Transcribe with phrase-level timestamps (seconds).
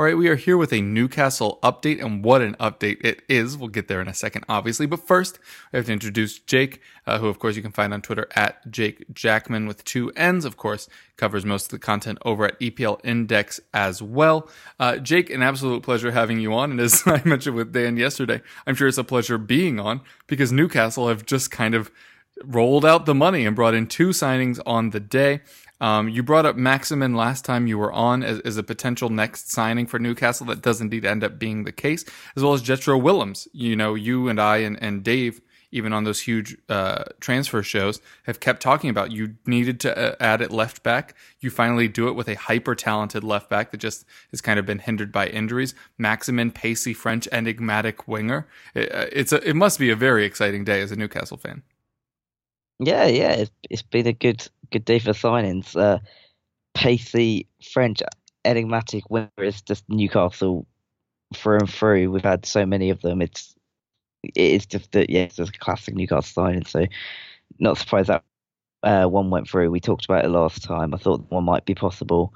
[0.00, 3.58] All right, we are here with a Newcastle update, and what an update it is.
[3.58, 4.86] We'll get there in a second, obviously.
[4.86, 5.38] But first,
[5.74, 8.70] I have to introduce Jake, uh, who, of course, you can find on Twitter at
[8.70, 12.98] Jake Jackman with two N's, of course, covers most of the content over at EPL
[13.04, 14.48] Index as well.
[14.78, 16.70] Uh, Jake, an absolute pleasure having you on.
[16.70, 20.50] And as I mentioned with Dan yesterday, I'm sure it's a pleasure being on because
[20.50, 21.90] Newcastle have just kind of
[22.42, 25.42] rolled out the money and brought in two signings on the day.
[25.80, 29.50] Um, you brought up Maximin last time you were on as, as, a potential next
[29.50, 30.46] signing for Newcastle.
[30.46, 32.04] That does indeed end up being the case,
[32.36, 33.48] as well as Jetro Willems.
[33.52, 35.40] You know, you and I and, and Dave,
[35.72, 40.16] even on those huge uh, transfer shows, have kept talking about you needed to uh,
[40.20, 41.14] add at left back.
[41.40, 44.66] You finally do it with a hyper talented left back that just has kind of
[44.66, 45.74] been hindered by injuries.
[45.96, 48.46] Maximin, pacey French enigmatic winger.
[48.74, 51.62] It, uh, it's a, it must be a very exciting day as a Newcastle fan.
[52.82, 55.76] Yeah, yeah, it's, it's been a good good day for signings.
[55.76, 55.98] Uh,
[56.74, 58.02] pacey French
[58.44, 60.66] enigmatic winner is just Newcastle
[61.34, 62.10] through and through.
[62.10, 63.22] We've had so many of them.
[63.22, 63.54] It's
[64.22, 66.64] it is just that yeah, it's just a classic Newcastle signing.
[66.64, 66.86] So
[67.58, 68.24] not surprised that
[68.82, 69.70] uh, one went through.
[69.70, 70.94] We talked about it last time.
[70.94, 72.34] I thought one might be possible.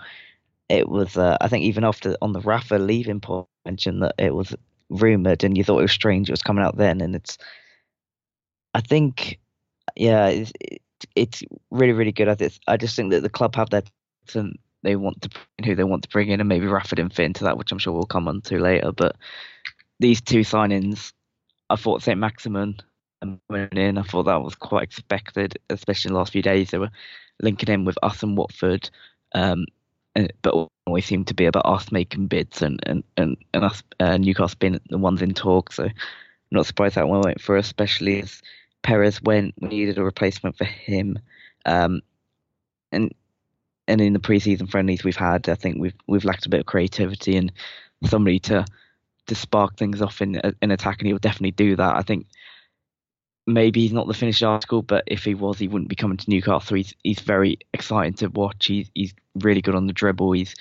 [0.69, 4.35] It was uh, I think even after on the Rafa leaving point mentioned that it
[4.35, 4.55] was
[4.91, 7.39] rumored and you thought it was strange it was coming out then and it's
[8.75, 9.39] I think
[9.97, 10.53] yeah, it's,
[11.15, 12.29] it's really really good.
[12.29, 13.91] I just I just think that the club have that
[14.35, 15.31] and they want to
[15.65, 17.79] who they want to bring in, and maybe Rafa didn't fit into that, which I'm
[17.79, 18.93] sure we'll come on to later.
[18.93, 19.17] But
[19.99, 21.13] these two signings,
[21.71, 22.77] I thought Saint Maximin
[23.23, 23.41] and
[23.73, 23.99] in.
[23.99, 26.71] I thought that was quite expected, especially in the last few days.
[26.71, 26.91] They were
[27.41, 28.91] linking in with us and Watford,
[29.35, 29.67] um,
[30.15, 33.83] and, but always seemed to be about us making bids and and and, and us
[34.01, 35.73] uh, Newcastle being the ones in talk.
[35.73, 35.93] So I'm
[36.51, 38.43] not surprised that one went for, especially as
[38.85, 39.55] Perez went.
[39.59, 41.19] We needed a replacement for him,
[41.67, 42.03] um,
[42.93, 43.13] and
[43.89, 46.67] and in the preseason friendlies we've had, I think we've we've lacked a bit of
[46.67, 47.51] creativity and
[48.05, 48.65] somebody to
[49.27, 51.97] to spark things off in in attack, and he will definitely do that.
[51.97, 52.27] I think
[53.47, 56.31] maybe he's not the finished article, but if he was, he wouldn't be coming to
[56.31, 56.77] Newcastle.
[56.77, 58.67] He's he's very exciting to watch.
[58.67, 60.33] He's he's really good on the dribble.
[60.33, 60.55] He's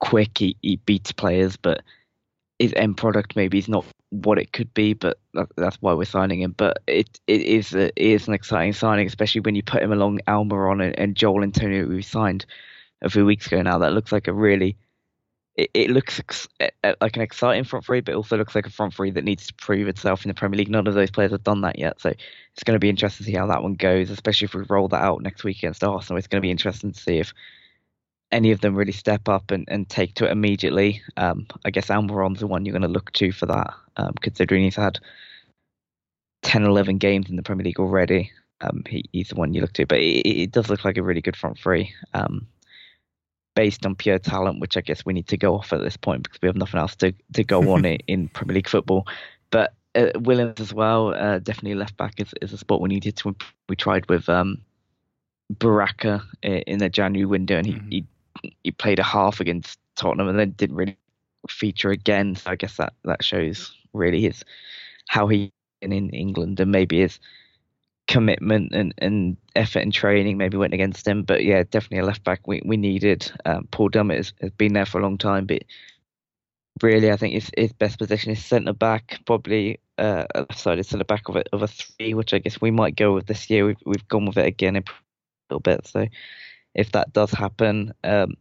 [0.00, 0.36] quick.
[0.38, 1.82] He he beats players, but
[2.58, 3.86] his end product maybe is not
[4.22, 5.18] what it could be, but
[5.56, 6.54] that's why we're signing him.
[6.56, 9.92] But it it is a, it is an exciting signing, especially when you put him
[9.92, 12.46] along Almiron and, Joel and Joelinton, who we signed
[13.02, 13.62] a few weeks ago.
[13.62, 14.76] Now that looks like a really
[15.56, 18.94] it, it looks ex- like an exciting front three, but also looks like a front
[18.94, 20.70] three that needs to prove itself in the Premier League.
[20.70, 23.30] None of those players have done that yet, so it's going to be interesting to
[23.30, 26.18] see how that one goes, especially if we roll that out next week against Arsenal.
[26.18, 27.32] It's going to be interesting to see if
[28.32, 31.02] any of them really step up and, and take to it immediately.
[31.16, 34.64] Um, I guess Almiron's the one you're going to look to for that, um, considering
[34.64, 34.98] he's had
[36.42, 38.30] 10, 11 games in the Premier League already.
[38.60, 41.02] Um, he, he's the one you look to, but it, it, does look like a
[41.02, 42.46] really good front three, um,
[43.54, 46.22] based on pure talent, which I guess we need to go off at this point
[46.22, 49.06] because we have nothing else to, to go on in, in Premier League football.
[49.50, 53.16] But uh, Willems as well, uh, definitely left back is, is a spot we needed
[53.16, 53.34] to.
[53.68, 54.60] We tried with um,
[55.50, 57.88] Barreca in the January window, and he, mm-hmm.
[57.90, 58.04] he
[58.62, 60.96] he played a half against Tottenham and then didn't really
[61.48, 62.36] feature again.
[62.36, 64.44] So I guess that that shows really his
[65.08, 67.20] how he in England and maybe his
[68.06, 71.22] commitment and, and effort in training maybe went against him.
[71.22, 73.30] But yeah, definitely a left back we, we needed.
[73.44, 75.64] Um, Paul Dummett has, has been there for a long time, but
[76.82, 81.04] really I think his, his best position is centre back, probably uh, a left-sided centre
[81.04, 83.66] back of a, of a three, which I guess we might go with this year.
[83.66, 84.82] We've we've gone with it again a
[85.48, 86.06] little bit, so
[86.74, 88.34] if that does happen, um,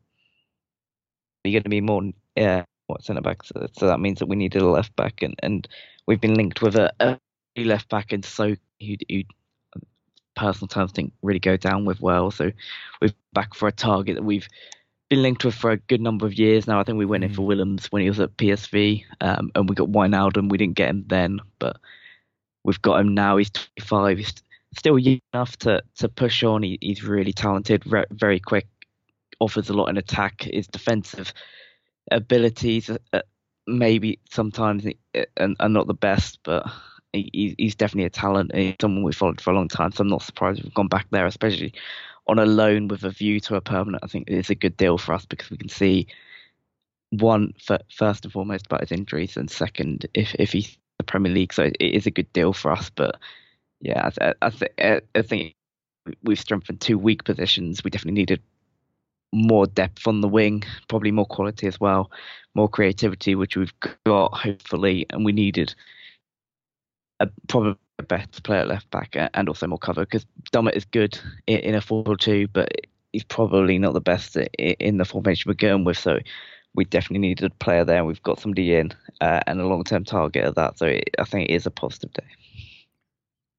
[1.44, 2.02] you're going to be more
[2.36, 2.64] yeah,
[2.94, 3.44] what centre back.
[3.44, 5.68] So, so, that means that we needed a left back, and, and
[6.08, 7.20] we've been linked with a, a
[7.58, 9.24] left back and so who, who
[10.36, 12.32] personal terms think really go down with well.
[12.32, 12.52] So
[13.02, 14.48] we're back for a target that we've
[15.10, 16.80] been linked with for a good number of years now.
[16.80, 19.76] I think we went in for Willems when he was at PSV, um, and we
[19.76, 20.50] got Wijnaldum.
[20.50, 21.78] We didn't get him then, but
[22.64, 23.38] we've got him now.
[23.38, 24.18] He's 25.
[24.18, 24.34] He's
[24.76, 26.64] still young enough to to push on.
[26.64, 28.68] He, he's really talented, re- very quick,
[29.40, 30.42] offers a lot in attack.
[30.42, 31.34] His defensive
[32.12, 33.22] abilities uh,
[33.68, 36.66] maybe sometimes uh, are, are not the best, but
[37.14, 38.54] he, he's definitely a talent.
[38.56, 41.08] He's someone we followed for a long time, so I'm not surprised we've gone back
[41.12, 41.74] there, especially
[42.28, 44.04] on a loan with a view to a permanent.
[44.04, 46.08] I think it's a good deal for us because we can see
[47.12, 51.54] one first and foremost about his injuries, and second if if he's the Premier League,
[51.54, 52.90] so it is a good deal for us.
[52.90, 53.20] But
[53.82, 55.56] yeah, I, I, th- I think
[56.24, 57.84] we've strengthened two weak positions.
[57.84, 58.42] We definitely needed
[59.34, 62.12] more depth on the wing, probably more quality as well,
[62.56, 63.74] more creativity, which we've
[64.06, 65.74] got hopefully, and we needed
[67.20, 70.86] a probably a better player at left back and also more cover because Dummett is
[70.86, 72.70] good in, a four or two, but
[73.12, 75.98] he's probably not the best in the formation we're going with.
[75.98, 76.20] So
[76.76, 78.04] we definitely needed a player there.
[78.04, 80.80] We've got somebody in uh, and a long-term target of that.
[80.80, 82.26] So it, I think it is a positive day.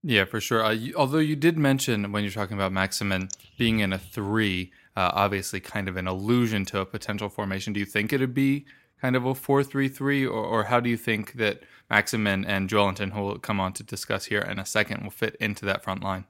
[0.02, 0.64] Yeah, for sure.
[0.64, 4.72] Uh, you, although you did mention when you're talking about Maximin being in a three,
[4.96, 7.72] uh, obviously kind of an allusion to a potential formation.
[7.72, 8.66] Do you think it'd be
[9.00, 13.24] kind of a four-three-three, or, or how do you think that Maximin and Joelinton, who
[13.24, 16.24] we'll come on to discuss here in a second, will fit into that front line?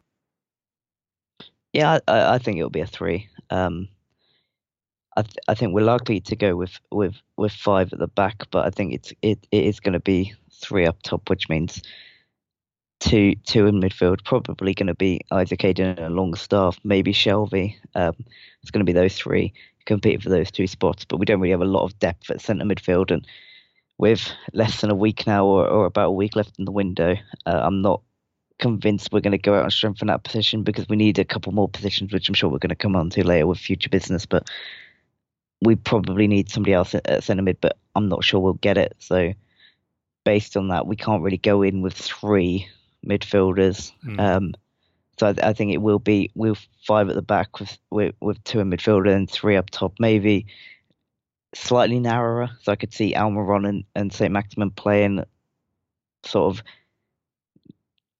[1.72, 3.28] Yeah, I, I think it'll be a three.
[3.50, 3.88] Um,
[5.16, 8.42] I, th- I think we're likely to go with, with, with five at the back,
[8.50, 11.82] but I think it's it, it is going to be three up top, which means
[13.00, 14.24] two two in midfield.
[14.24, 17.76] Probably going to be Isaac Hayden and Longstaff, maybe Shelvey.
[17.94, 18.14] Um,
[18.62, 19.52] it's going to be those three
[19.86, 21.04] competing for those two spots.
[21.04, 23.26] But we don't really have a lot of depth at centre midfield, and
[23.98, 27.16] with less than a week now, or, or about a week left in the window,
[27.46, 28.00] uh, I'm not
[28.58, 31.52] convinced we're going to go out and strengthen that position because we need a couple
[31.52, 34.26] more positions, which I'm sure we're going to come on to later with future business.
[34.26, 34.48] But
[35.60, 38.94] we probably need somebody else at centre mid, but I'm not sure we'll get it.
[38.98, 39.32] So
[40.24, 42.68] based on that, we can't really go in with three
[43.06, 43.92] midfielders.
[44.04, 44.20] Mm.
[44.20, 44.54] Um,
[45.18, 48.42] so I, I, think it will be with five at the back with, with, with
[48.44, 50.46] two in midfield and three up top, maybe
[51.54, 52.50] slightly narrower.
[52.62, 54.32] So I could see Almiron and, and St.
[54.32, 55.24] Maximin playing
[56.24, 56.64] sort of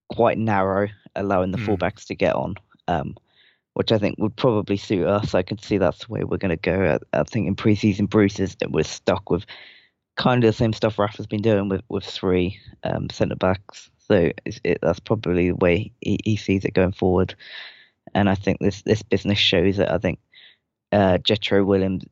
[0.09, 1.67] quite narrow, allowing the mm.
[1.67, 2.55] fullbacks to get on,
[2.89, 3.17] um,
[3.75, 5.35] which I think would probably suit us.
[5.35, 6.99] I can see that's the way we're going to go.
[7.13, 9.45] I, I, think in preseason, Bruce is we're stuck with
[10.17, 13.91] kind of the same stuff Rafa's been doing with with three um, centre backs.
[14.09, 17.35] So it, that's probably the way he, he, sees it going forward.
[18.15, 19.89] And I think this this business shows it.
[19.89, 20.19] I think
[20.93, 22.05] uh, Jetro Willems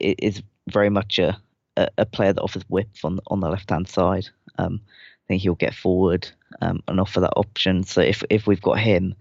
[0.00, 1.38] is very much a,
[1.76, 4.28] a player that offers width on on the left hand side.
[4.58, 6.28] Um, I think he'll get forward
[6.62, 7.84] um, and offer that option.
[7.84, 9.14] So if if we've got him,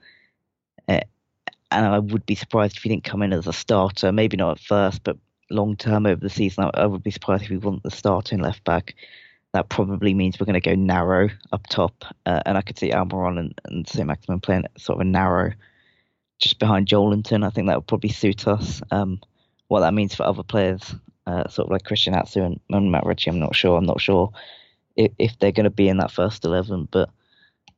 [0.88, 1.02] uh,
[1.72, 4.12] and I would be surprised if he didn't come in as a starter.
[4.12, 5.18] Maybe not at first, but
[5.50, 7.92] long term over the season, I, I would be surprised if he we want the
[7.92, 8.96] starting left back
[9.56, 12.04] that probably means we're going to go narrow up top.
[12.26, 14.06] Uh, and I could see Almiron and, and St.
[14.06, 15.54] Maximin playing sort of a narrow
[16.40, 17.46] just behind Joelinton.
[17.46, 18.82] I think that would probably suit us.
[18.92, 19.22] Um,
[19.70, 20.94] what that means for other players,
[21.26, 23.78] uh, sort of like Christian Atsu and, and, Matt Ritchie, I'm not sure.
[23.78, 24.30] I'm not sure
[24.98, 27.10] if, if they're going to be in that first 11, but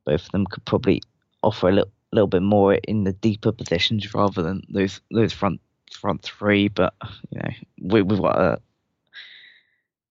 [0.03, 1.03] both of them could probably
[1.43, 5.61] offer a little, little bit more in the deeper positions rather than those those front
[5.91, 6.69] front three.
[6.69, 6.95] But
[7.29, 7.49] you know,
[7.81, 8.59] we, we've got a,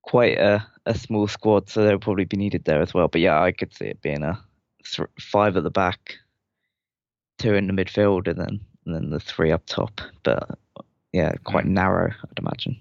[0.03, 3.09] quite a a small squad, so they'll probably be needed there as well.
[3.09, 4.41] But yeah, I could see it being a
[4.85, 6.17] th- five at the back,
[7.39, 10.01] two in the midfield, and then and then the three up top.
[10.23, 10.59] But
[11.13, 11.75] yeah, quite hmm.
[11.75, 12.79] narrow, I'd imagine.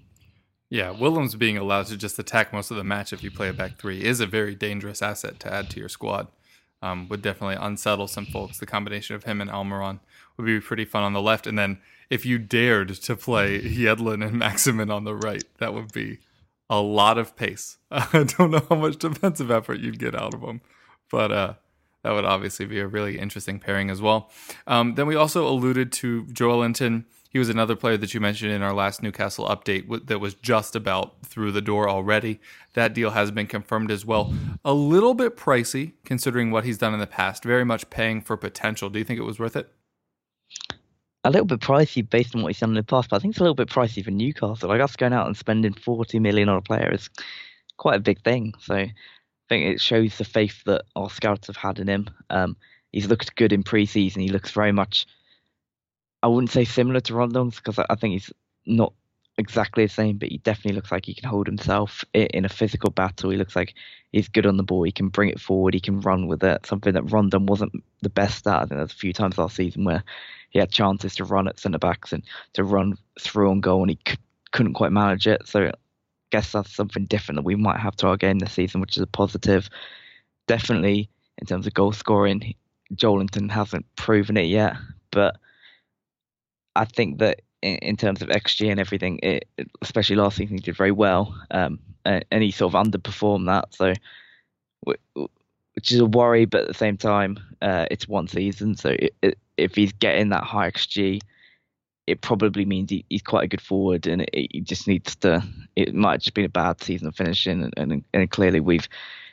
[0.68, 3.52] Yeah, Willems being allowed to just attack most of the match if you play a
[3.52, 6.28] back three is a very dangerous asset to add to your squad.
[6.82, 8.58] Um, would definitely unsettle some folks.
[8.58, 10.00] The combination of him and Almiron
[10.36, 11.78] would be pretty fun on the left, and then
[12.10, 16.18] if you dared to play Yedlin and Maximin on the right, that would be
[16.68, 17.78] a lot of pace.
[17.90, 20.60] I don't know how much defensive effort you'd get out of them,
[21.10, 21.54] but uh,
[22.02, 24.30] that would obviously be a really interesting pairing as well.
[24.66, 27.04] Um, then we also alluded to Joelinton.
[27.28, 30.74] He was another player that you mentioned in our last Newcastle update that was just
[30.74, 32.40] about through the door already.
[32.74, 34.32] That deal has been confirmed as well.
[34.64, 38.36] A little bit pricey considering what he's done in the past, very much paying for
[38.36, 38.88] potential.
[38.88, 39.70] Do you think it was worth it?
[41.26, 43.32] A little bit pricey based on what he's done in the past, but I think
[43.32, 44.68] it's a little bit pricey for Newcastle.
[44.68, 47.10] Like us going out and spending 40 million on a player is
[47.76, 48.54] quite a big thing.
[48.60, 48.92] So I
[49.48, 52.08] think it shows the faith that our scouts have had in him.
[52.30, 52.56] Um,
[52.92, 54.22] he's looked good in pre-season.
[54.22, 55.06] He looks very much,
[56.22, 58.30] I wouldn't say similar to Rondon because I, I think he's
[58.64, 58.92] not
[59.38, 62.90] exactly the same, but he definitely looks like he can hold himself in a physical
[62.90, 63.30] battle.
[63.30, 63.74] He looks like
[64.12, 64.82] he's good on the ball.
[64.82, 65.74] He can bring it forward.
[65.74, 66.64] He can run with it.
[66.64, 68.56] Something that Rondon wasn't the best at.
[68.56, 70.02] I think there's a few times last season where
[70.50, 72.22] he had chances to run at centre backs and
[72.54, 74.18] to run through on goal, and he could
[74.52, 75.46] couldn't quite manage it.
[75.46, 75.72] So I
[76.30, 79.02] guess that's something different that we might have to our game this season, which is
[79.02, 79.68] a positive.
[80.46, 82.54] Definitely in terms of goal scoring,
[82.94, 84.76] Joelinton hasn't proven it yet,
[85.10, 85.36] but
[86.74, 89.48] I think that in, in terms of XG and everything, it,
[89.82, 93.74] especially last season, he did very well, um, and, and he sort of underperformed that.
[93.74, 93.92] So,
[95.74, 99.14] which is a worry, but at the same time, uh, it's one season, so it,
[99.22, 101.20] it, if he's getting that high XG,
[102.06, 105.42] it probably means he, he's quite a good forward, and it, he just needs to.
[105.74, 108.88] It might just been a bad season finishing, and, and, and clearly we've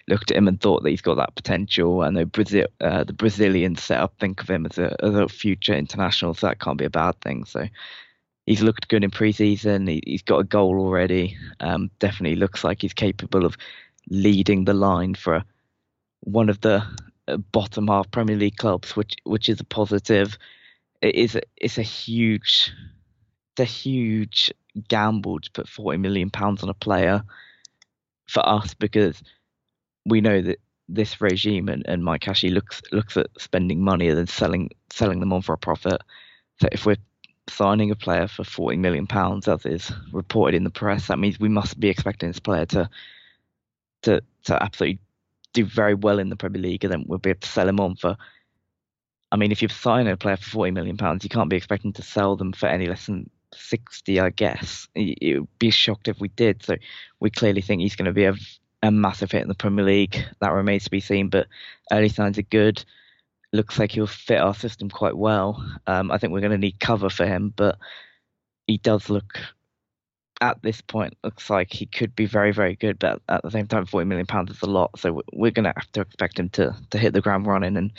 [0.07, 2.01] looked at him and thought that he's got that potential.
[2.01, 5.73] I know Brazil, uh, the Brazilian setup think of him as a, as a future
[5.73, 7.45] international, so that can't be a bad thing.
[7.45, 7.67] So
[8.45, 9.89] he's looked good in preseason.
[9.89, 11.37] He, he's got a goal already.
[11.59, 13.57] Um, definitely looks like he's capable of
[14.09, 15.43] leading the line for
[16.21, 16.83] one of the
[17.27, 20.37] uh, bottom half Premier League clubs, which which is a positive.
[21.01, 22.71] It is it's a huge,
[23.51, 24.51] it's a huge
[24.87, 27.23] gamble to put forty million pounds on a player
[28.27, 29.21] for us because
[30.05, 30.59] we know that
[30.89, 35.19] this regime and, and Mike Ashley looks looks at spending money and then selling selling
[35.19, 36.01] them on for a profit.
[36.61, 36.97] So if we're
[37.47, 41.39] signing a player for forty million pounds, as is reported in the press, that means
[41.39, 42.89] we must be expecting this player to
[44.03, 44.99] to to absolutely
[45.53, 47.79] do very well in the Premier League, and then we'll be able to sell him
[47.79, 48.17] on for.
[49.31, 51.93] I mean, if you're signing a player for forty million pounds, you can't be expecting
[51.93, 54.87] to sell them for any less than sixty, I guess.
[54.95, 56.63] It would be shocked if we did.
[56.63, 56.75] So
[57.19, 58.35] we clearly think he's going to be a
[58.83, 60.23] a massive hit in the Premier League.
[60.39, 61.47] That remains to be seen, but
[61.91, 62.83] early signs are good.
[63.53, 65.63] Looks like he'll fit our system quite well.
[65.87, 67.77] Um, I think we're going to need cover for him, but
[68.67, 69.39] he does look,
[70.41, 72.97] at this point, looks like he could be very, very good.
[72.99, 75.73] But at the same time, forty million pounds is a lot, so we're going to
[75.75, 77.93] have to expect him to to hit the ground running and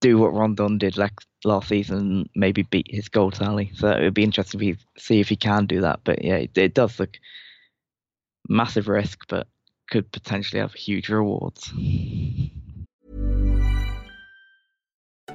[0.00, 3.72] do what Rondon did like last season, maybe beat his goal tally.
[3.74, 6.00] So it would be interesting to see if he can do that.
[6.04, 7.18] But yeah, it, it does look
[8.48, 9.48] massive risk, but
[9.90, 11.72] could potentially have huge rewards.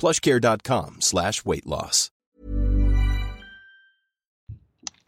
[0.00, 2.10] Plushcare.com slash weight loss.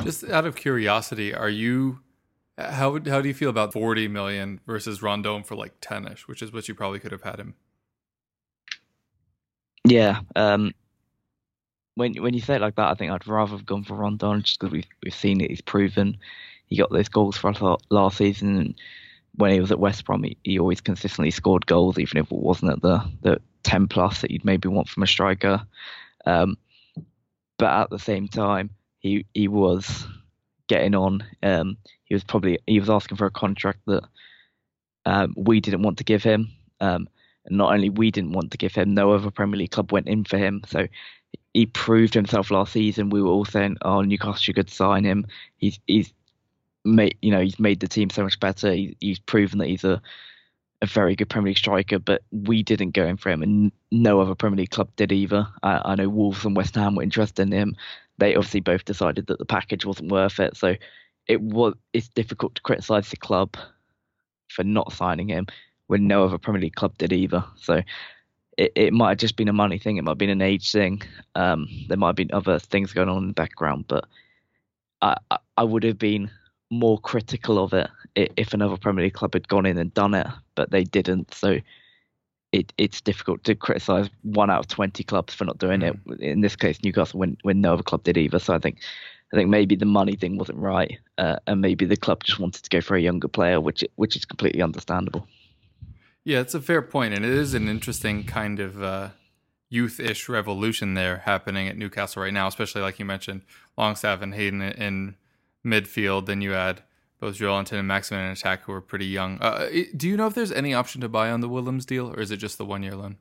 [0.03, 2.01] Just out of curiosity, are you
[2.59, 6.53] how how do you feel about 40 million versus Rondon for like 10ish, which is
[6.53, 7.55] what you probably could have had him?
[9.85, 10.73] Yeah, um,
[11.95, 14.43] when when you say it like that, I think I'd rather have gone for Rondon
[14.43, 15.51] just because we've we've seen it.
[15.51, 16.19] He's proven
[16.73, 18.57] he got those goals for us last season.
[18.57, 18.75] And
[19.35, 22.39] when he was at West Brom, he, he always consistently scored goals, even if it
[22.39, 25.63] wasn't at the the ten plus that you'd maybe want from a striker.
[26.27, 26.57] Um,
[27.59, 30.07] but at the same time, he he was
[30.69, 31.25] getting on.
[31.43, 34.05] Um, he was probably he was asking for a contract that
[35.05, 36.51] um, we didn't want to give him.
[36.81, 37.09] Um,
[37.45, 40.09] and not only we didn't want to give him, no other Premier League club went
[40.09, 40.63] in for him.
[40.67, 40.87] So
[41.55, 43.11] he proved himself last season.
[43.11, 45.27] We were all saying, "Oh, Newcastle should sign him."
[45.57, 46.13] He's he's
[46.85, 48.73] made you know he's made the team so much better.
[48.73, 50.01] He, he's proven that he's a
[50.83, 54.21] a very good Premier League striker, but we didn't go in for him, and no
[54.21, 55.47] other Premier League club did either.
[55.63, 57.77] I, I know Wolves and West Ham were interested in him.
[58.19, 60.57] They obviously both decided that the package wasn't worth it.
[60.57, 60.75] So
[61.29, 63.57] it was it's difficult to criticise the club
[64.49, 65.47] for not signing him
[65.87, 67.45] when no other Premier League club did either.
[67.57, 67.83] So
[68.59, 69.97] it, it might have just been a money thing.
[69.97, 71.03] It might have been an age thing.
[71.37, 74.05] Um, there might have been other things going on in the background, but
[75.01, 76.31] I, I, I would have been
[76.73, 80.27] more critical of it if another Premier League club had gone in and done it,
[80.55, 81.35] but they didn't.
[81.35, 81.59] So
[82.51, 85.99] it, it's difficult to criticise one out of twenty clubs for not doing mm.
[86.09, 86.21] it.
[86.21, 88.39] In this case, Newcastle, when when no other club did either.
[88.39, 88.79] So I think
[89.33, 92.63] I think maybe the money thing wasn't right, uh, and maybe the club just wanted
[92.65, 95.27] to go for a younger player, which which is completely understandable.
[96.25, 99.09] Yeah, it's a fair point, and it is an interesting kind of uh,
[99.71, 103.43] youth-ish revolution there happening at Newcastle right now, especially like you mentioned,
[103.77, 105.17] Longstaff and Hayden in
[105.65, 106.27] midfield.
[106.27, 106.83] Then you add
[107.21, 109.39] both Joelinton and Maximin in attack who are pretty young.
[109.41, 112.21] Uh, do you know if there's any option to buy on the Willems deal, or
[112.21, 113.17] is it just the one year loan?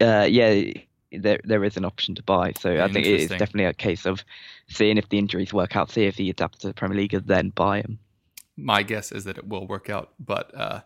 [0.00, 0.72] Uh, yeah,
[1.12, 2.52] there there is an option to buy.
[2.58, 4.24] So I think it is definitely a case of
[4.68, 7.26] seeing if the injuries work out, see if he adapts to the Premier League, and
[7.26, 7.98] then buy him.
[8.56, 10.80] My guess is that it will work out, but uh,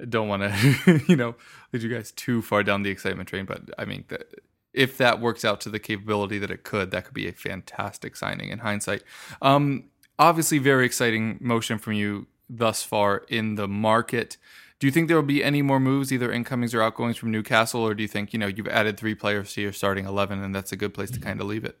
[0.00, 1.34] I don't want to, you know,
[1.72, 3.44] lead you guys too far down the excitement train.
[3.44, 4.24] But I mean, the,
[4.72, 8.16] if that works out to the capability that it could, that could be a fantastic
[8.16, 9.02] signing in hindsight.
[9.42, 9.84] Um,
[10.18, 14.36] obviously, very exciting motion from you thus far in the market.
[14.78, 17.82] Do you think there will be any more moves, either incomings or outgoings from Newcastle,
[17.82, 20.54] or do you think you know you've added three players to your starting eleven and
[20.54, 21.76] that's a good place to kind of leave it?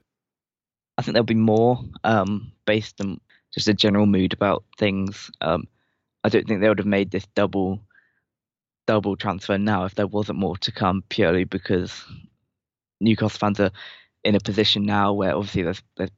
[0.98, 3.20] I think there'll be more um, based on
[3.54, 5.30] just a general mood about things.
[5.40, 5.66] Um,
[6.24, 7.80] I don't think they would have made this double
[8.86, 12.04] double transfer now if there wasn't more to come purely because
[13.00, 13.70] Newcastle fans are
[14.24, 16.10] in a position now where obviously there's, there's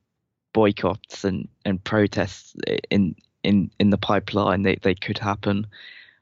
[0.53, 2.55] boycotts and, and protests
[2.91, 4.63] in in in the pipeline.
[4.63, 5.67] They they could happen.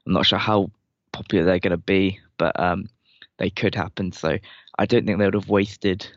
[0.05, 0.71] I'm not sure how
[1.11, 2.89] popular they're going to be, but um,
[3.37, 4.11] they could happen.
[4.11, 4.37] So
[4.79, 6.07] I don't think they would have wasted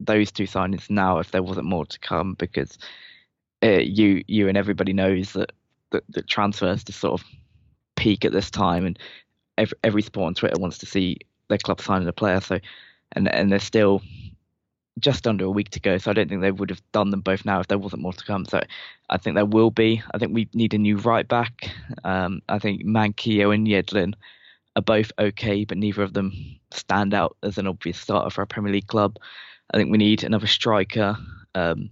[0.00, 2.78] those two signings now if there wasn't more to come because
[3.62, 5.52] uh, you you and everybody knows that
[5.90, 7.26] that, that transfers to sort of
[7.96, 8.98] peak at this time and
[9.56, 12.58] every, every sport on Twitter wants to see their club signing a player so
[13.12, 14.02] and and they're still
[14.98, 17.20] just under a week to go so I don't think they would have done them
[17.20, 18.60] both now if there wasn't more to come so
[19.10, 21.70] I think there will be I think we need a new right back
[22.04, 24.14] um, I think Manquillo and Yedlin
[24.74, 26.32] are both okay but neither of them
[26.72, 29.18] stand out as an obvious starter for a Premier League club
[29.72, 31.16] I think we need another striker.
[31.54, 31.90] Um,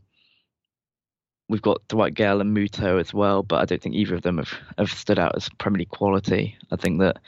[1.48, 4.38] we've got Dwight Gayle and Muto as well, but I don't think either of them
[4.38, 6.56] have, have stood out as Premier League quality.
[6.70, 7.18] I think that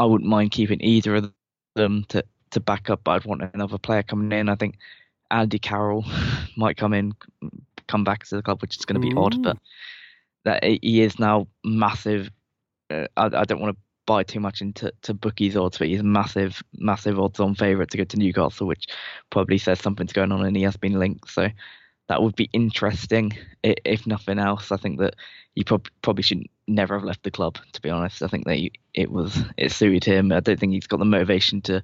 [0.00, 1.30] I wouldn't mind keeping either of
[1.76, 4.48] them to, to back up, but I'd want another player coming in.
[4.48, 4.78] I think
[5.30, 6.06] Andy Carroll
[6.56, 7.12] might come in,
[7.86, 9.58] come back to the club, which is going to be odd, but
[10.46, 12.30] that he is now massive.
[12.88, 16.02] Uh, I, I don't want to buy too much into to bookies odds, but he's
[16.02, 18.86] massive, massive odds on favourite to go to Newcastle, which
[19.28, 21.30] probably says something's going on and he has been linked.
[21.30, 21.48] So
[22.08, 24.72] that would be interesting, if nothing else.
[24.72, 25.14] I think that
[25.54, 28.22] he prob- probably should never have left the club, to be honest.
[28.22, 30.32] I think that it was it suited him.
[30.32, 31.82] I don't think he's got the motivation to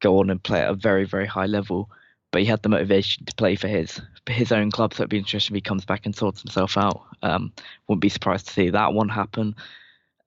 [0.00, 1.90] go on and play at a very, very high level,
[2.30, 4.94] but he had the motivation to play for his for his own club.
[4.94, 7.02] So it'd be interesting if he comes back and sorts himself out.
[7.22, 7.52] Um,
[7.86, 9.54] wouldn't be surprised to see that one happen.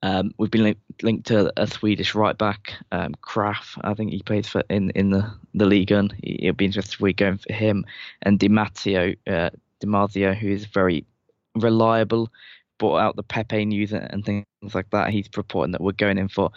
[0.02, 3.78] Um, we've been linked, linked to a Swedish right back, um, Krafth.
[3.82, 7.00] I think he plays for in in the the league, and it'll be interesting if
[7.00, 7.86] we're going for him
[8.20, 11.06] and Di Matteo, uh, Di Marzio, who is very
[11.54, 12.30] reliable.
[12.78, 15.10] Brought out the Pepe news and, things like that.
[15.10, 16.50] He's reporting that we're going in for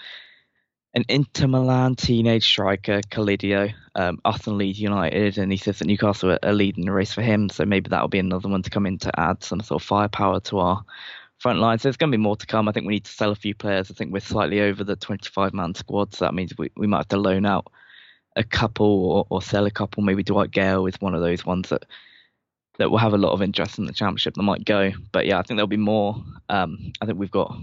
[0.93, 5.85] an Inter Milan teenage striker, Colidio, um, us and Leeds United, and he says that
[5.85, 7.49] Newcastle are, are leading the race for him.
[7.49, 10.39] So maybe that'll be another one to come in to add some sort of firepower
[10.41, 10.83] to our
[11.37, 11.77] front line.
[11.77, 12.67] So there's going to be more to come.
[12.67, 13.91] I think we need to sell a few players.
[13.91, 16.97] I think we're slightly over the 25 man squad, so that means we, we might
[16.97, 17.71] have to loan out
[18.35, 20.03] a couple or, or sell a couple.
[20.03, 21.85] Maybe Dwight Gayle is one of those ones that
[22.77, 24.91] that will have a lot of interest in the championship that might go.
[25.11, 26.23] But yeah, I think there'll be more.
[26.49, 27.55] Um, I think we've got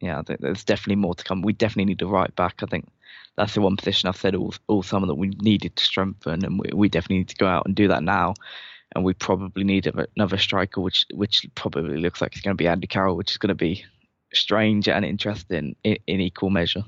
[0.00, 1.42] yeah, I think there's definitely more to come.
[1.42, 2.62] We definitely need a right back.
[2.62, 2.88] I think
[3.36, 6.58] that's the one position I've said all all summer that we needed to strengthen, and
[6.58, 8.34] we, we definitely need to go out and do that now.
[8.94, 12.66] And we probably need another striker, which which probably looks like it's going to be
[12.66, 13.84] Andy Carroll, which is going to be
[14.32, 16.84] strange and interesting in, in equal measure.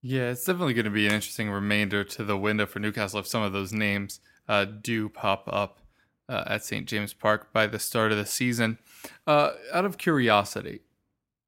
[0.00, 3.26] Yeah, it's definitely going to be an interesting remainder to the window for Newcastle if
[3.26, 5.80] some of those names uh, do pop up
[6.28, 6.86] uh, at St.
[6.86, 8.78] James Park by the start of the season.
[9.26, 10.80] Uh, out of curiosity,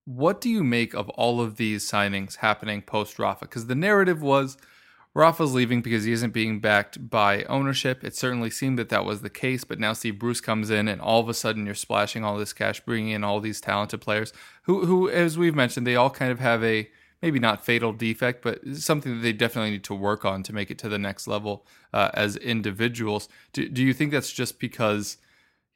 [0.05, 3.45] what do you make of all of these signings happening post Rafa?
[3.45, 4.57] Because the narrative was
[5.13, 8.05] Rafa's leaving because he isn't being backed by ownership.
[8.05, 11.01] It certainly seemed that that was the case, but now Steve Bruce comes in, and
[11.01, 14.33] all of a sudden you're splashing all this cash, bringing in all these talented players
[14.63, 16.89] who, who, as we've mentioned, they all kind of have a
[17.23, 20.71] maybe not fatal defect, but something that they definitely need to work on to make
[20.71, 23.29] it to the next level uh, as individuals.
[23.53, 25.19] Do, do you think that's just because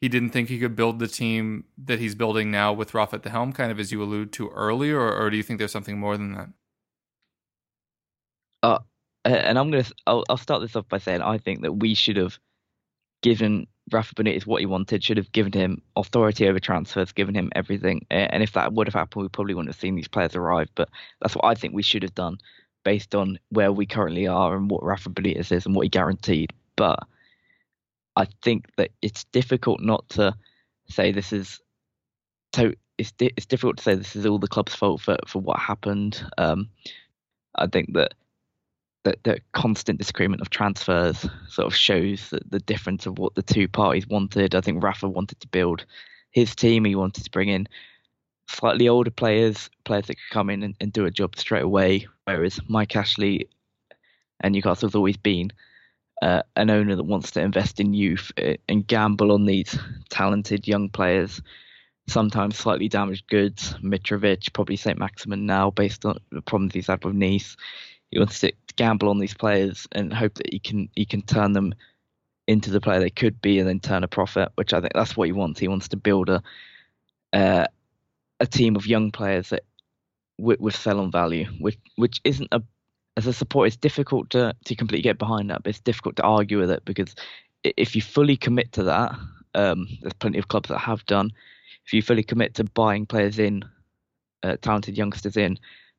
[0.01, 3.23] he didn't think he could build the team that he's building now with Rafa at
[3.23, 5.73] the helm, kind of as you allude to earlier, or, or do you think there's
[5.73, 6.49] something more than that?
[8.63, 8.79] Uh,
[9.25, 12.17] and I'm gonna I'll, I'll start this off by saying I think that we should
[12.17, 12.39] have
[13.23, 17.51] given Rafa Benitez what he wanted, should have given him authority over transfers, given him
[17.55, 18.07] everything.
[18.11, 20.69] And if that would have happened, we probably wouldn't have seen these players arrive.
[20.75, 20.89] But
[21.21, 22.39] that's what I think we should have done
[22.85, 26.53] based on where we currently are and what Rafa Benitez is and what he guaranteed.
[26.77, 27.01] But
[28.17, 30.35] I think that it's difficult not to
[30.89, 31.61] say this is
[32.55, 32.73] so.
[32.97, 35.59] It's di- it's difficult to say this is all the club's fault for for what
[35.59, 36.25] happened.
[36.39, 36.69] Um,
[37.57, 38.15] I think that
[39.05, 43.43] the, the constant disagreement of transfers sort of shows that the difference of what the
[43.43, 44.55] two parties wanted.
[44.55, 45.85] I think Rafa wanted to build
[46.31, 46.85] his team.
[46.85, 47.69] He wanted to bring in
[48.49, 52.07] slightly older players, players that could come in and, and do a job straight away.
[52.25, 53.49] Whereas Mike Ashley
[54.41, 55.53] and Newcastle has always been
[56.23, 60.67] uh, an owner that wants to invest in youth uh, and gamble on these talented
[60.67, 61.43] young players.
[62.07, 63.75] Sometimes slightly damaged goods.
[63.83, 64.99] Mitrovic, probably St.
[64.99, 67.57] Maximin now, based on the problems he's had with Nice.
[68.11, 71.53] He wants to gamble on these players and hope that he can he can turn
[71.53, 71.75] them
[72.47, 75.17] into the player they could be and then turn a profit, which I think that's
[75.17, 75.61] what he wants.
[75.61, 76.43] He wants to build a
[77.33, 77.67] uh,
[78.41, 79.65] a team of young players that
[80.39, 82.63] with, with sell on value, which which isn't a
[83.17, 85.63] as a support, it's difficult to to completely get behind that.
[85.63, 87.15] But it's difficult to argue with it because
[87.63, 89.13] if you fully commit to that,
[89.55, 91.33] um, there's plenty of clubs that have done.
[91.87, 93.65] If you fully commit to buying players in,
[94.43, 95.59] uh, talented youngsters in,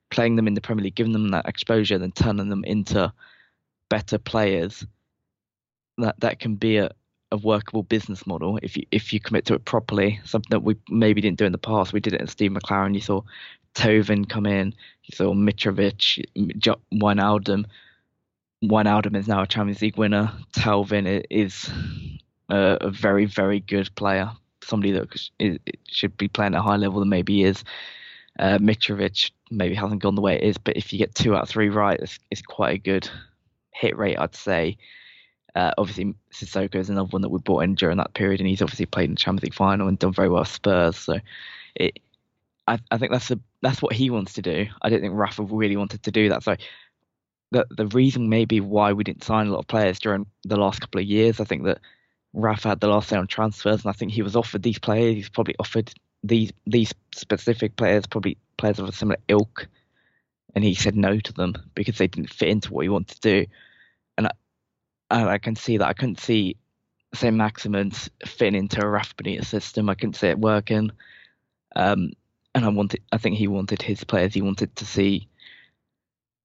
[0.10, 3.12] playing them in the Premier League, giving them that exposure, then turning them into
[3.90, 4.86] better players,
[5.98, 6.92] that that can be a,
[7.32, 10.20] a workable business model if you if you commit to it properly.
[10.26, 11.94] Something that we maybe didn't do in the past.
[11.94, 12.94] We did it in Steve McClaren.
[12.94, 13.22] You saw
[13.76, 14.74] Thauvin come in.
[15.04, 16.26] You saw Mitrovic,
[16.94, 17.66] Wijnaldum.
[18.64, 20.32] Wijnaldum is now a Champions League winner.
[20.54, 21.70] Thauvin is
[22.50, 24.32] a, a very very good player.
[24.64, 27.64] Somebody that should be playing at a high level than maybe he is.
[28.38, 31.44] Uh, Mitrovic maybe hasn't gone the way it is, but if you get two out
[31.44, 33.10] of three right, it's, it's quite a good
[33.72, 34.78] hit rate, I'd say.
[35.56, 38.62] Uh, obviously, Sissoko is another one that we brought in during that period, and he's
[38.62, 40.98] obviously played in the Champions League final and done very well at Spurs.
[40.98, 41.20] So,
[41.76, 42.00] it,
[42.68, 44.68] I, I think that's a, that's what he wants to do.
[44.82, 46.44] I don't think Rafa really wanted to do that.
[46.44, 46.58] So,
[47.52, 50.82] the the reason maybe why we didn't sign a lot of players during the last
[50.82, 51.80] couple of years, I think that
[52.34, 55.16] Rafa had the last say on transfers, and I think he was offered these players.
[55.16, 55.94] He's probably offered
[56.28, 59.68] these these specific players, probably players of a similar ilk,
[60.56, 63.44] and he said no to them because they didn't fit into what he wanted to
[63.44, 63.46] do.
[64.18, 64.28] And
[65.10, 65.88] I, I can see that.
[65.88, 66.58] I couldn't see
[67.14, 67.36] St.
[67.36, 69.90] Maximin's fitting into a Rafa system.
[69.90, 70.92] I couldn't see it working.
[71.76, 72.12] Um,
[72.54, 74.34] and I wanted, I think he wanted his players.
[74.34, 75.28] He wanted to see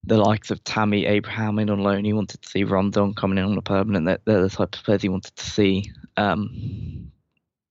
[0.05, 2.05] the likes of Tammy Abraham in on loan.
[2.05, 4.07] He wanted to see Rondon coming in on a permanent.
[4.07, 5.93] They're, they're the type of players he wanted to see.
[6.16, 7.12] Um,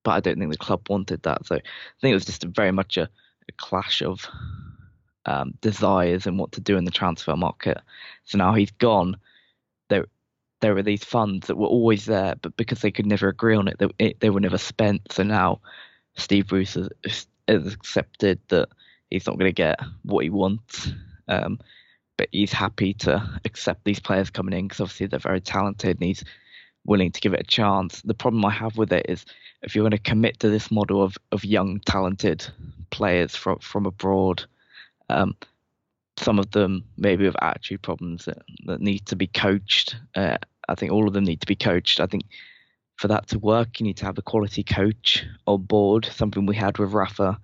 [0.03, 1.45] but I don't think the club wanted that.
[1.45, 1.61] So I
[2.01, 4.27] think it was just very much a, a clash of
[5.25, 7.77] um, desires and what to do in the transfer market.
[8.25, 9.17] So now he's gone.
[9.89, 10.05] There,
[10.61, 13.67] there were these funds that were always there, but because they could never agree on
[13.67, 15.11] it, they, it, they were never spent.
[15.11, 15.61] So now
[16.15, 16.89] Steve Bruce has,
[17.47, 18.69] has accepted that
[19.09, 20.91] he's not going to get what he wants.
[21.27, 21.59] Um,
[22.17, 26.03] but he's happy to accept these players coming in because obviously they're very talented and
[26.03, 26.23] he's
[26.89, 28.01] willing to give it a chance.
[28.01, 29.23] The problem I have with it is
[29.61, 32.45] if you're going to commit to this model of, of young, talented
[32.89, 34.43] players from from abroad,
[35.09, 35.35] um,
[36.17, 39.95] some of them maybe with attitude problems that, that need to be coached.
[40.15, 41.99] Uh, I think all of them need to be coached.
[41.99, 42.23] I think
[42.95, 46.55] for that to work, you need to have a quality coach on board, something we
[46.55, 47.39] had with Rafa,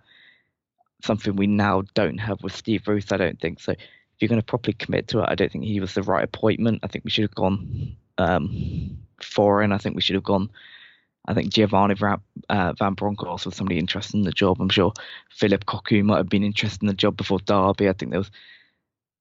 [1.03, 3.61] something we now don't have with Steve Bruce, I don't think.
[3.61, 3.75] So
[4.19, 6.79] you're going to properly commit to it, I don't think he was the right appointment.
[6.83, 9.71] I think we should have gone um, foreign.
[9.71, 10.49] I think we should have gone.
[11.27, 14.61] I think Giovanni Van, uh, Van Bronckhorst was somebody interested in the job.
[14.61, 14.93] I'm sure
[15.31, 17.89] Phillip Cocu might have been interested in the job before Derby.
[17.89, 18.31] I think there was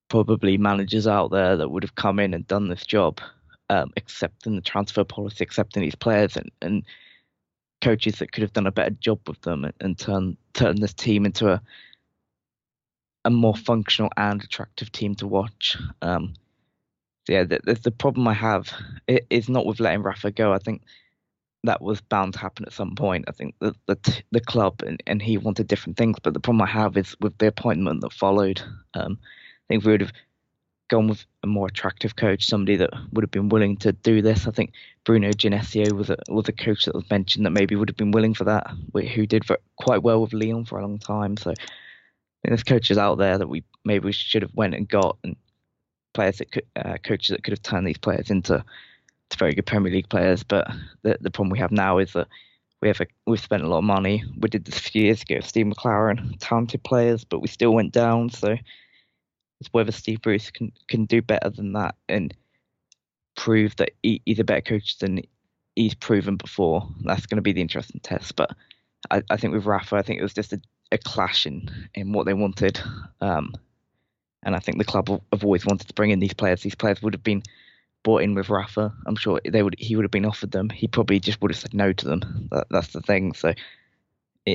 [0.08, 3.20] probably managers out there that would have come in and done this job,
[3.70, 6.84] um, accepting the transfer policy, accepting these players, and, and
[7.80, 10.94] coaches that could have done a better job with them and, and turn turn this
[10.94, 11.60] team into a
[13.24, 15.76] a more functional and attractive team to watch.
[16.02, 16.34] Um,
[17.28, 18.70] yeah, the, the, problem I have
[19.30, 20.52] is not with letting Rafa go.
[20.52, 20.82] I think
[21.62, 23.24] that was bound to happen at some point.
[23.28, 26.62] I think the the, the club and, and he wanted different things, but the problem
[26.62, 28.60] I have is with the appointment that followed.
[28.92, 30.12] Um, I think we would have
[30.88, 34.46] gone with a more attractive coach, somebody that would have been willing to do this.
[34.46, 34.72] I think
[35.04, 38.12] Bruno Genesio was a was a coach that was mentioned that maybe would have been
[38.12, 39.44] willing for that, who did
[39.76, 41.38] quite well with Lyon for a long time.
[41.38, 41.54] So
[42.52, 45.36] there's coaches out there that we maybe we should have went and got and
[46.12, 48.64] players that could, uh, coaches that could have turned these players into
[49.30, 50.42] to very good Premier League players.
[50.42, 50.70] But
[51.02, 52.28] the the problem we have now is that
[52.80, 54.24] we have a, we've spent a lot of money.
[54.38, 57.92] We did this a few years ago, Steve McClaren, talented players, but we still went
[57.92, 58.30] down.
[58.30, 58.56] So
[59.60, 62.34] it's whether Steve Bruce can can do better than that and
[63.36, 65.20] prove that he, he's a better coach than
[65.74, 66.86] he's proven before.
[67.02, 68.36] That's going to be the interesting test.
[68.36, 68.50] But
[69.10, 70.60] I, I think with Rafa, I think it was just a,
[70.92, 72.80] a clash in, in what they wanted.
[73.20, 73.54] Um,
[74.42, 76.62] and I think the club have always wanted to bring in these players.
[76.62, 77.42] These players would have been
[78.02, 78.92] bought in with Rafa.
[79.06, 79.76] I'm sure they would.
[79.78, 80.68] He would have been offered them.
[80.68, 82.48] He probably just would have said no to them.
[82.50, 83.32] That, that's the thing.
[83.32, 83.58] So it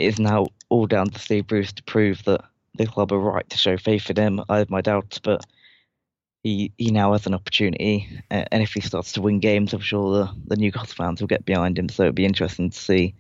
[0.04, 2.42] is now all down to Steve Bruce to prove that
[2.76, 4.42] the club are right to show faith in him.
[4.48, 5.44] I have my doubts, but
[6.44, 10.14] he he now has an opportunity, and if he starts to win games, I'm sure
[10.14, 11.90] the the Newcastle fans will get behind him.
[11.90, 13.16] So it'd be interesting to see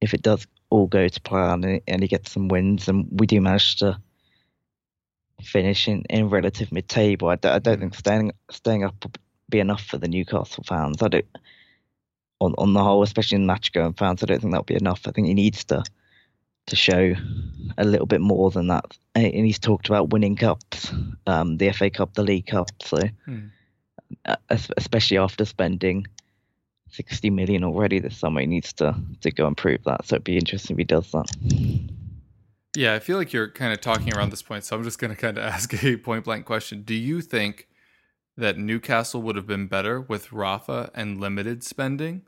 [0.00, 3.26] if it does all go to plan and, and he gets some wins, and we
[3.26, 3.96] do manage to
[5.42, 7.28] finish in, in relative mid-table.
[7.28, 9.12] I, d- I don't think staying staying up will
[9.48, 11.02] be enough for the Newcastle fans.
[11.02, 11.26] I don't
[12.40, 14.22] on on the whole, especially in match going fans.
[14.22, 15.02] I don't think that'll be enough.
[15.06, 15.82] I think he needs to
[16.66, 17.14] to show
[17.76, 18.84] a little bit more than that.
[19.14, 20.92] And he's talked about winning cups,
[21.26, 22.70] um, the FA Cup, the League Cup.
[22.82, 23.48] So, Hmm.
[24.24, 24.36] uh,
[24.76, 26.06] especially after spending
[26.94, 30.06] 60 million already this summer, he needs to to go and prove that.
[30.06, 31.26] So it'd be interesting if he does that.
[32.76, 35.14] Yeah, I feel like you're kind of talking around this point, so I'm just going
[35.14, 36.82] to kind of ask a point blank question.
[36.82, 37.68] Do you think
[38.36, 42.22] that Newcastle would have been better with Rafa and limited spending,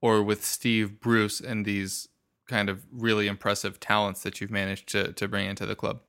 [0.00, 2.08] or with Steve Bruce and these
[2.48, 6.00] kind of really impressive talents that you've managed to to bring into the club?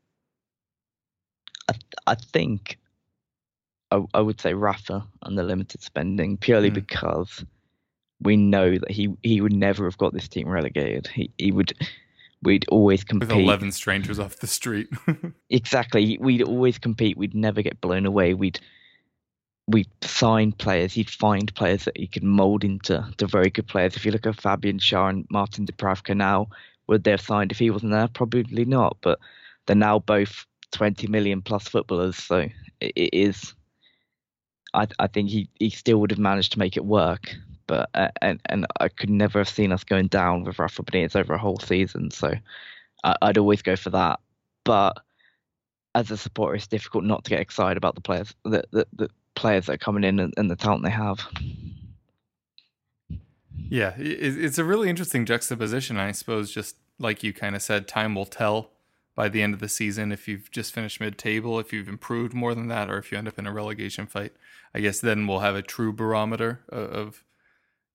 [1.70, 1.74] I,
[2.08, 2.80] I think
[3.92, 6.76] I, I would say Rafa and the limited spending purely Hmm.
[6.76, 7.44] because
[8.22, 11.08] we know that he, he would never have got this team relegated.
[11.08, 11.74] He he would
[12.44, 14.90] we'd always compete With 11 strangers off the street.
[15.50, 16.18] Exactly.
[16.22, 17.18] We'd always compete.
[17.18, 18.34] We'd never get blown away.
[18.34, 18.60] We'd
[19.68, 20.94] we'd sign players.
[20.94, 23.96] He'd find players that he could mould into to very good players.
[23.96, 26.48] If you look at Fabian Schär and Martin Dubravka now,
[26.88, 28.08] would they have signed if he wasn't there?
[28.08, 28.98] Probably not.
[29.02, 29.20] But
[29.66, 32.16] they're now both 20 million plus footballers.
[32.16, 32.48] So
[32.80, 33.54] it, it is.
[34.74, 37.36] I I think he, he still would have managed to make it work.
[37.72, 41.16] But uh, and and I could never have seen us going down with Rafa Benitez
[41.16, 42.12] over a whole season.
[42.12, 42.34] So
[43.06, 44.20] I, I'd always go for that.
[44.66, 45.00] But
[45.96, 49.10] as a supporter, it's difficult not to get excited about the players, the the, the
[49.36, 51.26] players that are coming in and, and the talent they have.
[53.70, 55.96] Yeah, it's a really interesting juxtaposition.
[55.96, 58.72] I suppose, just like you kind of said, time will tell
[59.16, 62.34] by the end of the season if you've just finished mid table, if you've improved
[62.34, 64.34] more than that, or if you end up in a relegation fight.
[64.76, 67.24] I guess then we'll have a true barometer of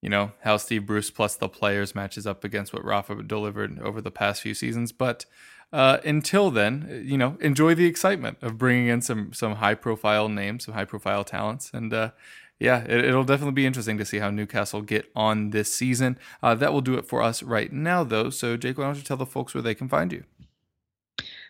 [0.07, 4.01] you know, how Steve Bruce plus the players matches up against what Rafa delivered over
[4.01, 4.93] the past few seasons.
[4.93, 5.27] But
[5.73, 10.29] uh, until then, you know, enjoy the excitement of bringing in some some high profile
[10.29, 12.11] names, some high profile talents, and uh,
[12.61, 16.21] yeah, it, it'll definitely be interesting to see how Newcastle get on this season.
[16.41, 18.31] Uh, that will do it for us right now, though.
[18.31, 20.23] So, Jake, why don't you tell the folks where they can find you?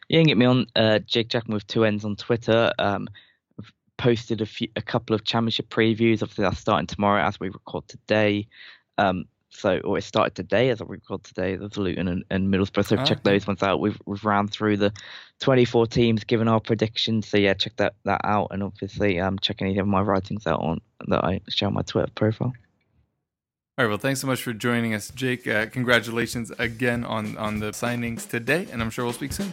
[0.08, 2.72] Yeah, you can get me on uh, Jake Jackman with two ends on Twitter.
[2.78, 3.06] Um,
[3.96, 6.22] posted a few, a couple of championship previews.
[6.22, 8.48] Obviously, that's starting tomorrow as we record today.
[8.98, 11.56] Um, so, or it started today as I record today.
[11.56, 12.85] There's Luton and, and Middlesbrough.
[12.85, 13.20] So check okay.
[13.24, 13.80] those ones out.
[13.80, 14.92] We've we've ran through the
[15.40, 17.28] 24 teams, given our predictions.
[17.28, 18.48] So yeah, check that that out.
[18.50, 21.82] And obviously, um, check any of my writings out on that I share on my
[21.82, 22.52] Twitter profile.
[23.78, 25.46] All right, well, thanks so much for joining us, Jake.
[25.46, 29.52] Uh, congratulations again on on the signings today, and I'm sure we'll speak soon.